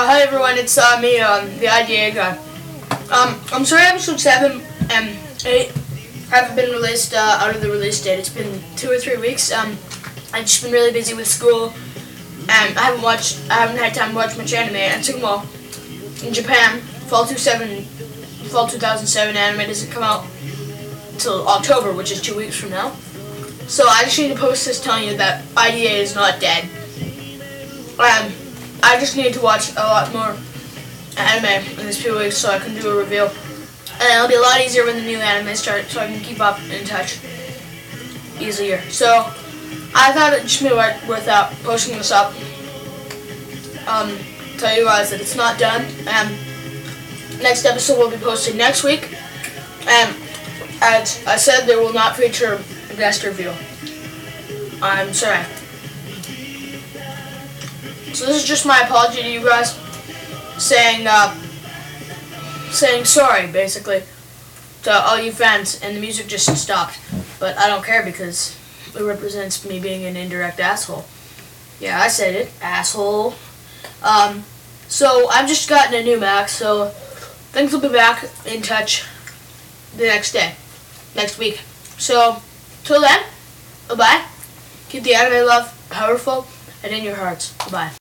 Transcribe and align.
Uh, 0.00 0.06
hi 0.06 0.22
everyone, 0.22 0.56
it's 0.56 0.78
uh, 0.78 0.98
me, 1.02 1.18
um, 1.18 1.46
the 1.58 1.68
IDA 1.68 2.14
guy. 2.14 2.30
Um, 3.12 3.38
I'm 3.52 3.66
sorry 3.66 3.82
episode 3.82 4.18
7 4.18 4.62
and 4.88 5.18
8 5.44 5.70
haven't 6.30 6.56
been 6.56 6.70
released 6.70 7.12
uh, 7.12 7.36
out 7.38 7.54
of 7.54 7.60
the 7.60 7.68
release 7.68 8.02
date. 8.02 8.18
It's 8.18 8.30
been 8.30 8.62
two 8.76 8.90
or 8.90 8.96
three 8.96 9.18
weeks. 9.18 9.52
Um, 9.52 9.72
I've 10.32 10.46
just 10.46 10.62
been 10.62 10.72
really 10.72 10.90
busy 10.90 11.12
with 11.12 11.26
school 11.26 11.74
and 12.48 12.78
I 12.78 12.80
haven't 12.80 13.02
watched, 13.02 13.42
I 13.50 13.56
haven't 13.56 13.76
had 13.76 13.92
time 13.92 14.12
to 14.12 14.16
watch 14.16 14.38
much 14.38 14.54
anime. 14.54 14.76
And 14.76 15.02
Tsukumo 15.04 15.44
in 16.26 16.32
Japan, 16.32 16.80
Fall 16.80 17.26
27, 17.26 17.82
Fall 18.48 18.68
2007 18.68 19.36
anime 19.36 19.66
doesn't 19.66 19.92
come 19.92 20.02
out 20.02 20.24
until 21.12 21.46
October, 21.46 21.92
which 21.92 22.10
is 22.10 22.22
two 22.22 22.38
weeks 22.38 22.56
from 22.56 22.70
now. 22.70 22.94
So 23.66 23.86
I 23.86 24.04
just 24.04 24.18
need 24.18 24.28
to 24.28 24.40
post 24.40 24.64
this 24.64 24.80
telling 24.82 25.06
you 25.06 25.18
that 25.18 25.44
IDA 25.58 26.00
is 26.00 26.14
not 26.14 26.40
dead. 26.40 26.64
Um, 27.98 28.32
I 28.82 28.98
just 28.98 29.16
need 29.16 29.34
to 29.34 29.40
watch 29.40 29.70
a 29.72 29.80
lot 29.80 30.12
more 30.12 30.36
anime 31.16 31.68
in 31.78 31.86
these 31.86 32.00
few 32.00 32.16
weeks 32.18 32.36
so 32.38 32.50
I 32.50 32.58
can 32.58 32.74
do 32.80 32.90
a 32.90 32.98
review. 32.98 33.28
And 34.00 34.12
it'll 34.14 34.28
be 34.28 34.34
a 34.34 34.40
lot 34.40 34.60
easier 34.60 34.84
when 34.84 34.96
the 34.96 35.02
new 35.02 35.18
anime 35.18 35.54
starts 35.54 35.92
so 35.92 36.00
I 36.00 36.06
can 36.06 36.20
keep 36.20 36.40
up 36.40 36.58
in 36.70 36.86
touch 36.86 37.20
easier. 38.40 38.80
So 38.90 39.32
I 39.94 40.12
thought 40.12 40.32
it'd 40.32 40.48
just 40.48 40.62
be 40.62 40.70
worth, 40.70 41.06
worth 41.08 41.28
out 41.28 41.52
posting 41.62 41.96
this 41.98 42.10
up. 42.10 42.32
Um, 43.86 44.16
tell 44.56 44.76
you 44.76 44.84
guys 44.84 45.10
that 45.10 45.20
it's 45.20 45.36
not 45.36 45.58
done. 45.58 45.84
And 46.06 46.30
next 47.42 47.64
episode 47.64 47.98
will 47.98 48.10
be 48.10 48.16
posted 48.16 48.56
next 48.56 48.84
week. 48.84 49.14
And 49.86 50.14
as 50.80 51.24
I 51.26 51.36
said, 51.36 51.66
there 51.66 51.78
will 51.78 51.92
not 51.92 52.16
feature 52.16 52.60
a 52.90 52.94
guest 52.94 53.24
review. 53.24 53.52
I'm 54.82 55.12
sorry. 55.12 55.44
So 58.12 58.26
this 58.26 58.36
is 58.42 58.44
just 58.44 58.66
my 58.66 58.80
apology 58.80 59.22
to 59.22 59.30
you 59.30 59.44
guys, 59.44 59.74
saying 60.58 61.06
uh, 61.08 61.34
saying 62.70 63.04
sorry 63.04 63.46
basically 63.46 64.02
to 64.82 64.92
all 64.92 65.20
you 65.20 65.32
fans, 65.32 65.80
and 65.82 65.96
the 65.96 66.00
music 66.00 66.26
just 66.26 66.54
stopped. 66.56 66.98
But 67.38 67.56
I 67.58 67.68
don't 67.68 67.84
care 67.84 68.04
because 68.04 68.56
it 68.94 69.02
represents 69.02 69.64
me 69.68 69.78
being 69.78 70.04
an 70.04 70.16
indirect 70.16 70.60
asshole. 70.60 71.04
Yeah, 71.78 72.00
I 72.00 72.08
said 72.08 72.34
it, 72.34 72.50
asshole. 72.60 73.34
Um, 74.02 74.44
so 74.88 75.28
I've 75.28 75.48
just 75.48 75.68
gotten 75.68 75.94
a 75.94 76.02
new 76.02 76.18
Mac, 76.18 76.48
so 76.48 76.88
things 77.52 77.72
will 77.72 77.80
be 77.80 77.88
back 77.88 78.24
in 78.46 78.62
touch 78.62 79.04
the 79.96 80.04
next 80.04 80.32
day, 80.32 80.54
next 81.14 81.38
week. 81.38 81.60
So 81.98 82.42
till 82.84 83.00
then, 83.00 83.22
bye 83.88 83.94
bye. 83.94 84.24
Keep 84.88 85.04
the 85.04 85.14
anime 85.14 85.46
love 85.46 85.76
powerful 85.90 86.46
and 86.82 86.92
in 86.92 87.04
your 87.04 87.16
hearts. 87.16 87.52
Bye. 87.70 87.99